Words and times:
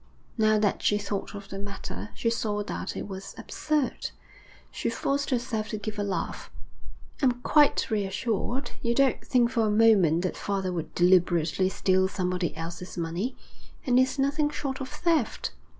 Now 0.35 0.57
that 0.57 0.81
she 0.81 0.97
thought 0.97 1.35
of 1.35 1.49
the 1.49 1.59
matter, 1.59 2.09
she 2.15 2.31
saw 2.31 2.63
that 2.63 2.97
it 2.97 3.07
was 3.07 3.35
absurd. 3.37 4.09
She 4.71 4.89
forced 4.89 5.29
herself 5.29 5.67
to 5.69 5.77
give 5.77 5.99
a 5.99 6.03
laugh. 6.03 6.49
'I'm 7.21 7.33
quite 7.41 7.91
reassured. 7.91 8.71
You 8.81 8.95
don't 8.95 9.23
think 9.23 9.51
for 9.51 9.67
a 9.67 9.69
moment 9.69 10.23
that 10.23 10.35
father 10.35 10.71
would 10.73 10.95
deliberately 10.95 11.69
steal 11.69 12.07
somebody 12.07 12.57
else's 12.57 12.97
money. 12.97 13.35
And 13.85 13.99
it's 13.99 14.17
nothing 14.17 14.49
short 14.49 14.81
of 14.81 14.89
theft.' 14.89 15.51